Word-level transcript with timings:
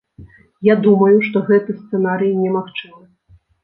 Я 0.67 0.77
думаю, 0.85 1.11
што 1.27 1.45
гэты 1.51 1.79
сцэнарый 1.81 2.37
немагчымы. 2.43 3.03